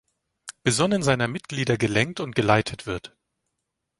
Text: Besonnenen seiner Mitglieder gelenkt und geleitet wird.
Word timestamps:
Besonnenen 0.63 1.03
seiner 1.03 1.27
Mitglieder 1.27 1.77
gelenkt 1.77 2.21
und 2.21 2.33
geleitet 2.35 2.87
wird. 2.87 3.15